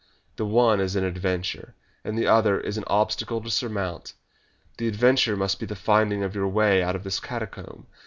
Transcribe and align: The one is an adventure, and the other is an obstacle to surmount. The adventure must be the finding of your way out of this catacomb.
The 0.35 0.47
one 0.47 0.79
is 0.79 0.95
an 0.95 1.03
adventure, 1.03 1.75
and 2.03 2.17
the 2.17 2.25
other 2.25 2.59
is 2.59 2.75
an 2.75 2.85
obstacle 2.87 3.39
to 3.39 3.51
surmount. 3.51 4.15
The 4.79 4.87
adventure 4.87 5.37
must 5.37 5.59
be 5.59 5.67
the 5.67 5.75
finding 5.75 6.23
of 6.23 6.33
your 6.33 6.47
way 6.47 6.81
out 6.81 6.95
of 6.95 7.03
this 7.03 7.19
catacomb. 7.19 7.85